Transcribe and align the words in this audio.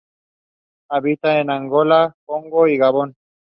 Habita 0.89 1.39
en 1.39 1.51
Angola, 1.51 2.13
Congo 2.25 2.67
y 2.67 2.75
Gabón. 2.75 3.13